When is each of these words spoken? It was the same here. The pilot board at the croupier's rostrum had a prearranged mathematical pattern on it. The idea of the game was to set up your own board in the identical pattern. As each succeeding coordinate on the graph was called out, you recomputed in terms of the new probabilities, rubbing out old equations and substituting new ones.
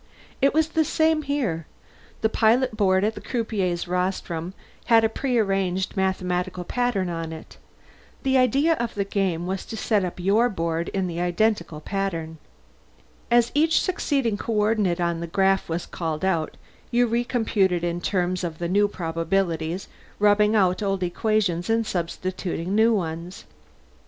It 0.41 0.51
was 0.55 0.69
the 0.69 0.83
same 0.83 1.21
here. 1.21 1.67
The 2.21 2.27
pilot 2.29 2.75
board 2.75 3.03
at 3.03 3.13
the 3.13 3.21
croupier's 3.21 3.87
rostrum 3.87 4.55
had 4.85 5.03
a 5.03 5.09
prearranged 5.09 5.95
mathematical 5.95 6.63
pattern 6.63 7.07
on 7.07 7.31
it. 7.31 7.57
The 8.23 8.35
idea 8.35 8.73
of 8.77 8.95
the 8.95 9.03
game 9.05 9.45
was 9.45 9.63
to 9.67 9.77
set 9.77 10.03
up 10.03 10.19
your 10.19 10.45
own 10.47 10.53
board 10.53 10.87
in 10.89 11.05
the 11.05 11.21
identical 11.21 11.81
pattern. 11.81 12.39
As 13.29 13.51
each 13.53 13.79
succeeding 13.79 14.37
coordinate 14.37 14.99
on 14.99 15.19
the 15.19 15.27
graph 15.27 15.69
was 15.69 15.85
called 15.85 16.25
out, 16.25 16.57
you 16.89 17.07
recomputed 17.07 17.83
in 17.83 18.01
terms 18.01 18.43
of 18.43 18.57
the 18.57 18.67
new 18.67 18.87
probabilities, 18.87 19.87
rubbing 20.17 20.55
out 20.55 20.81
old 20.81 21.03
equations 21.03 21.69
and 21.69 21.85
substituting 21.85 22.73
new 22.73 22.91
ones. 22.91 23.45